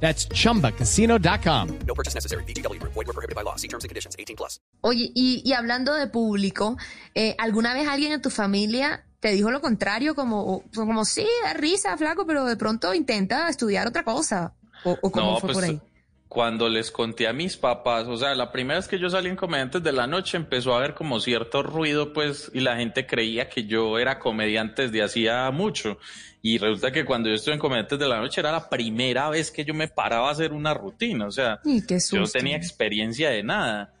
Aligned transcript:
That's 0.00 0.28
chumbacasino.com. 0.28 1.68
No 1.86 1.94
purchase 1.94 2.14
necessary. 2.14 2.44
BGW. 2.44 2.78
Void 2.82 3.06
were 3.06 3.12
prohibited 3.12 3.34
by 3.34 3.42
law. 3.42 3.56
See 3.56 3.68
terms 3.68 3.84
and 3.84 3.88
conditions. 3.88 4.14
18 4.18 4.36
plus. 4.36 4.60
Oye, 4.82 5.10
y, 5.14 5.42
y 5.44 5.52
hablando 5.54 5.94
de 5.94 6.06
público, 6.06 6.76
eh, 7.14 7.34
¿alguna 7.38 7.74
vez 7.74 7.88
alguien 7.88 8.12
en 8.12 8.20
tu 8.22 8.30
familia 8.30 9.04
te 9.20 9.32
dijo 9.32 9.50
lo 9.50 9.60
contrario? 9.60 10.14
Como, 10.14 10.62
como 10.74 11.04
sí, 11.04 11.26
da 11.44 11.54
risa, 11.54 11.96
flaco, 11.96 12.26
pero 12.26 12.44
de 12.44 12.56
pronto 12.56 12.92
intenta 12.94 13.48
estudiar 13.48 13.88
otra 13.88 14.04
cosa. 14.04 14.54
¿O, 14.84 14.96
o 15.00 15.10
cómo 15.10 15.32
No, 15.32 15.40
fue 15.40 15.48
pues 15.48 15.56
por 15.56 15.64
ahí? 15.64 15.80
Cuando 16.28 16.68
les 16.68 16.90
conté 16.90 17.28
a 17.28 17.32
mis 17.32 17.56
papás, 17.56 18.06
o 18.08 18.16
sea, 18.16 18.34
la 18.34 18.50
primera 18.50 18.78
vez 18.78 18.88
que 18.88 18.98
yo 18.98 19.08
salí 19.08 19.28
en 19.28 19.36
Comediantes 19.36 19.82
de 19.82 19.92
la 19.92 20.06
Noche 20.06 20.36
empezó 20.36 20.74
a 20.74 20.78
haber 20.78 20.94
como 20.94 21.20
cierto 21.20 21.62
ruido, 21.62 22.12
pues, 22.12 22.50
y 22.52 22.60
la 22.60 22.76
gente 22.76 23.06
creía 23.06 23.48
que 23.48 23.64
yo 23.64 23.98
era 23.98 24.18
comediante 24.18 24.82
desde 24.82 25.02
hacía 25.02 25.50
mucho. 25.52 25.98
Y 26.42 26.58
resulta 26.58 26.92
que 26.92 27.04
cuando 27.04 27.28
yo 27.28 27.36
estuve 27.36 27.54
en 27.54 27.60
Comediantes 27.60 27.98
de 27.98 28.08
la 28.08 28.20
Noche 28.20 28.40
era 28.40 28.52
la 28.52 28.68
primera 28.68 29.30
vez 29.30 29.50
que 29.50 29.64
yo 29.64 29.74
me 29.74 29.88
paraba 29.88 30.28
a 30.28 30.32
hacer 30.32 30.52
una 30.52 30.74
rutina, 30.74 31.26
o 31.26 31.30
sea, 31.30 31.60
yo 31.64 32.20
no 32.20 32.26
tenía 32.28 32.56
experiencia 32.56 33.30
de 33.30 33.42
nada. 33.42 33.92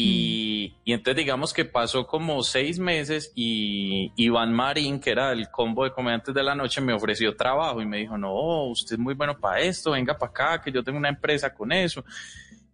Y, 0.00 0.76
y 0.84 0.92
entonces 0.92 1.16
digamos 1.16 1.52
que 1.52 1.64
pasó 1.64 2.06
como 2.06 2.44
seis 2.44 2.78
meses 2.78 3.32
y 3.34 4.12
Iván 4.14 4.52
Marín, 4.52 5.00
que 5.00 5.10
era 5.10 5.32
el 5.32 5.50
combo 5.50 5.82
de 5.82 5.90
comediantes 5.90 6.32
de 6.32 6.42
la 6.44 6.54
noche, 6.54 6.80
me 6.80 6.92
ofreció 6.92 7.34
trabajo 7.34 7.82
y 7.82 7.86
me 7.86 7.98
dijo, 7.98 8.16
no, 8.16 8.66
usted 8.66 8.94
es 8.94 8.98
muy 9.00 9.14
bueno 9.14 9.36
para 9.36 9.60
esto, 9.60 9.90
venga 9.90 10.16
para 10.16 10.30
acá, 10.30 10.62
que 10.62 10.70
yo 10.70 10.84
tengo 10.84 10.98
una 10.98 11.08
empresa 11.08 11.52
con 11.52 11.72
eso. 11.72 12.04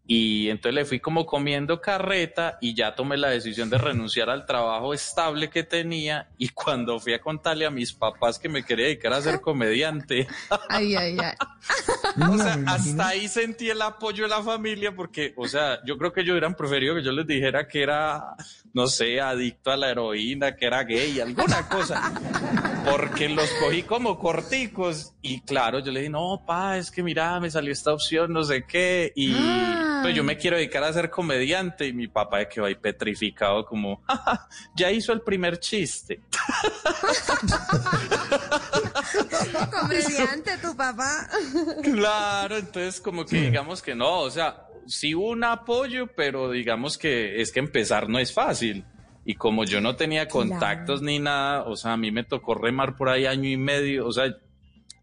Y 0.06 0.50
entonces 0.50 0.74
le 0.74 0.84
fui 0.84 1.00
como 1.00 1.24
comiendo 1.24 1.80
carreta 1.80 2.58
y 2.60 2.74
ya 2.74 2.94
tomé 2.94 3.16
la 3.16 3.30
decisión 3.30 3.70
de 3.70 3.78
renunciar 3.78 4.28
al 4.28 4.44
trabajo 4.44 4.92
estable 4.92 5.48
que 5.48 5.62
tenía 5.62 6.28
y 6.36 6.50
cuando 6.50 7.00
fui 7.00 7.14
a 7.14 7.22
contarle 7.22 7.64
a 7.64 7.70
mis 7.70 7.94
papás 7.94 8.38
que 8.38 8.50
me 8.50 8.64
quería 8.64 8.84
dedicar 8.84 9.14
a 9.14 9.22
ser 9.22 9.40
comediante, 9.40 10.26
Ay, 10.68 10.94
ay, 10.94 11.16
ay. 11.18 11.34
o 12.16 12.38
sea, 12.38 12.58
hasta 12.66 13.08
ahí 13.08 13.28
sentí 13.28 13.70
el 13.70 13.82
apoyo 13.82 14.24
de 14.24 14.30
la 14.30 14.42
familia 14.42 14.94
porque, 14.94 15.32
o 15.36 15.48
sea, 15.48 15.80
yo 15.84 15.96
creo 15.98 16.12
que 16.12 16.20
ellos 16.20 16.32
hubieran 16.32 16.54
preferido 16.54 16.94
que 16.94 17.02
yo 17.02 17.12
les 17.12 17.26
dijera 17.26 17.66
que 17.66 17.82
era, 17.82 18.34
no 18.72 18.86
sé, 18.86 19.20
adicto 19.20 19.70
a 19.70 19.76
la 19.76 19.90
heroína, 19.90 20.54
que 20.56 20.66
era 20.66 20.84
gay, 20.84 21.20
alguna 21.20 21.68
cosa. 21.68 22.12
Porque 22.90 23.28
los 23.28 23.48
cogí 23.60 23.82
como 23.82 24.18
corticos 24.18 25.14
y 25.22 25.40
claro, 25.40 25.78
yo 25.78 25.90
le 25.90 26.00
dije, 26.00 26.10
no, 26.10 26.42
pa, 26.46 26.76
es 26.76 26.90
que 26.90 27.02
mira, 27.02 27.40
me 27.40 27.50
salió 27.50 27.72
esta 27.72 27.92
opción, 27.92 28.32
no 28.32 28.44
sé 28.44 28.64
qué, 28.66 29.12
y 29.16 29.34
pues 30.02 30.14
yo 30.14 30.22
me 30.22 30.36
quiero 30.36 30.56
dedicar 30.58 30.84
a 30.84 30.92
ser 30.92 31.08
comediante 31.10 31.86
y 31.86 31.92
mi 31.94 32.08
papá 32.08 32.44
quedó 32.46 32.66
ahí 32.66 32.74
petrificado 32.74 33.64
como, 33.64 34.02
"Ja, 34.06 34.16
ja, 34.18 34.48
ya 34.76 34.90
hizo 34.92 35.12
el 35.14 35.22
primer 35.22 35.58
chiste. 35.58 36.20
Comediante, 40.16 40.58
tu 40.58 40.76
papá. 40.76 41.28
Claro, 41.82 42.56
entonces 42.56 43.00
como 43.00 43.24
que 43.24 43.40
digamos 43.42 43.82
que 43.82 43.94
no, 43.94 44.20
o 44.20 44.30
sea, 44.30 44.66
sí 44.86 45.14
hubo 45.14 45.30
un 45.30 45.44
apoyo, 45.44 46.08
pero 46.14 46.50
digamos 46.50 46.98
que 46.98 47.40
es 47.40 47.52
que 47.52 47.60
empezar 47.60 48.08
no 48.08 48.18
es 48.18 48.32
fácil. 48.32 48.84
Y 49.24 49.34
como 49.34 49.64
yo 49.64 49.80
no 49.80 49.96
tenía 49.96 50.28
contactos 50.28 51.00
ni 51.00 51.18
nada, 51.18 51.64
o 51.64 51.76
sea, 51.76 51.94
a 51.94 51.96
mí 51.96 52.10
me 52.10 52.24
tocó 52.24 52.54
remar 52.54 52.96
por 52.96 53.08
ahí 53.08 53.24
año 53.24 53.48
y 53.48 53.56
medio, 53.56 54.06
o 54.06 54.12
sea, 54.12 54.36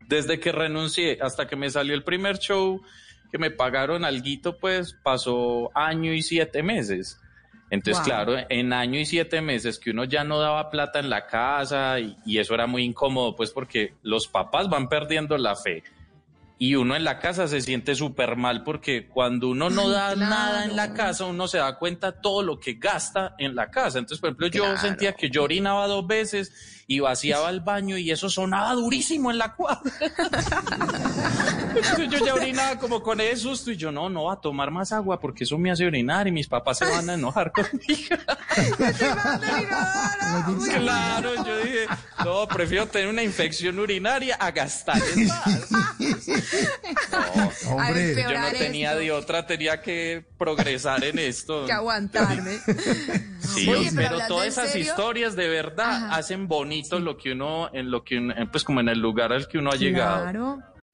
desde 0.08 0.40
que 0.40 0.52
renuncié 0.52 1.18
hasta 1.22 1.48
que 1.48 1.56
me 1.56 1.70
salió 1.70 1.96
el 1.96 2.04
primer 2.04 2.38
show, 2.38 2.82
que 3.32 3.40
me 3.40 3.50
pagaron 3.50 4.06
alguito, 4.06 4.60
pues 4.60 4.94
pasó 4.94 5.72
año 5.74 6.14
y 6.14 6.22
siete 6.22 6.62
meses. 6.62 7.20
Entonces, 7.72 7.98
Wow. 8.00 8.06
claro, 8.06 8.36
en 8.50 8.74
año 8.74 9.00
y 9.00 9.06
siete 9.06 9.42
meses 9.42 9.80
que 9.80 9.90
uno 9.90 10.04
ya 10.04 10.24
no 10.24 10.40
daba 10.40 10.70
plata 10.70 11.00
en 11.00 11.10
la 11.10 11.26
casa 11.26 12.00
y, 12.00 12.16
y 12.26 12.38
eso 12.38 12.54
era 12.54 12.68
muy 12.68 12.84
incómodo, 12.84 13.36
pues 13.36 13.50
porque 13.52 13.96
los 14.04 14.28
papás 14.28 14.70
van 14.70 14.88
perdiendo 14.90 15.36
la 15.40 15.56
fe 15.56 15.82
y 16.60 16.76
uno 16.76 16.96
en 16.96 17.04
la 17.04 17.18
casa 17.18 17.48
se 17.48 17.60
siente 17.60 17.96
súper 17.96 18.36
mal 18.36 18.64
porque 18.64 19.08
cuando 19.08 19.48
uno 19.48 19.72
no 19.72 19.90
da 19.90 20.16
nada 20.16 20.66
en 20.66 20.76
la 20.76 20.94
casa, 20.94 21.26
uno 21.26 21.48
se 21.48 21.58
da 21.58 21.76
cuenta 21.80 22.22
todo 22.22 22.44
lo 22.44 22.60
que 22.60 22.74
gasta 22.74 23.34
en 23.40 23.56
la 23.56 23.72
casa. 23.72 23.98
Entonces, 23.98 24.20
por 24.20 24.28
ejemplo, 24.30 24.46
yo 24.46 24.78
sentía 24.78 25.14
que 25.14 25.32
yo 25.32 25.42
orinaba 25.42 25.88
dos 25.88 26.06
veces 26.06 26.84
y 26.86 27.00
vaciaba 27.00 27.50
el 27.50 27.62
baño 27.62 27.98
y 27.98 28.12
eso 28.12 28.30
sonaba 28.30 28.74
durísimo 28.74 29.32
en 29.32 29.40
la 29.40 29.56
cuadra. 29.56 29.82
Entonces 31.76 32.10
yo 32.20 32.26
ya 32.26 32.34
orinaba 32.34 32.78
como 32.80 33.02
con 33.02 33.22
ese 33.22 33.38
susto 33.38 33.72
y 33.72 33.78
yo 33.78 33.92
no, 33.92 34.10
no 34.10 34.26
va 34.26 34.34
a 34.34 34.42
tomar 34.42 34.72
más 34.72 34.92
agua 34.92 35.20
porque 35.20 35.44
eso 35.44 35.58
me 35.58 35.72
hace 35.72 35.86
orinar 35.86 36.28
y 36.28 36.32
mis 36.32 36.48
papás 36.48 36.80
se 36.80 36.86
van 36.86 37.10
a 37.10 37.14
enojar 37.16 37.52
conmigo. 37.52 38.16
Claro, 40.74 41.36
yo 41.46 41.58
dije, 41.58 41.86
no, 42.24 42.48
prefiero 42.48 42.88
tener 42.88 43.08
una 43.10 43.24
infección 43.24 43.80
urinaria 43.80 44.36
a 44.36 44.52
gastar 44.52 45.02
en 45.16 45.28
más. 45.28 45.72
No, 45.72 45.80
Hombre, 47.76 48.16
yo 48.16 48.32
no 48.40 48.52
tenía 48.58 48.90
esto. 48.92 49.00
de 49.02 49.12
otra, 49.12 49.46
tenía 49.48 49.82
que 49.82 50.26
progresar 50.38 51.04
en 51.04 51.20
esto. 51.20 51.66
Que 51.66 51.74
aguantarme. 51.74 52.60
Sí, 53.40 53.70
Oye, 53.70 53.92
pero 53.96 54.20
todas 54.28 54.48
esas 54.48 54.72
serio- 54.72 54.88
historias 54.90 55.36
de 55.36 55.50
verdad 55.50 56.06
Ajá. 56.06 56.16
hacen 56.16 56.48
bonito 56.48 57.00
lo 57.00 57.18
que 57.18 57.34
uno, 57.34 57.70
en 57.74 57.92
lo 57.92 58.04
que 58.04 58.20
pues 58.52 58.64
como 58.64 58.80
en 58.80 58.90
el 58.90 59.00
lugar 59.00 59.34
al 59.34 59.48
que 59.48 59.58
uno 59.58 59.72
ha 59.72 59.76
llegado. 59.76 60.22
Claro. 60.24 60.60